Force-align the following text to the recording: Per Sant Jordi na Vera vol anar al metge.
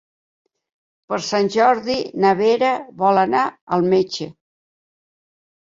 Per 1.11 1.19
Sant 1.27 1.51
Jordi 1.57 1.99
na 2.25 2.33
Vera 2.41 2.73
vol 3.05 3.23
anar 3.27 3.47
al 3.79 3.89
metge. 3.95 4.31